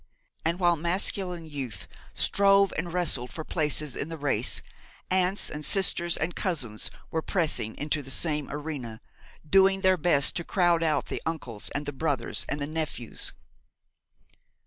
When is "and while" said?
0.43-0.75